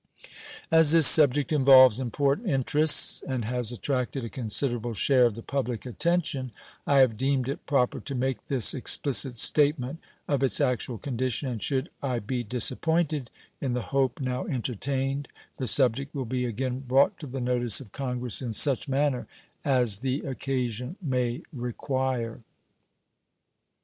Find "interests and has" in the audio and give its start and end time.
2.49-3.71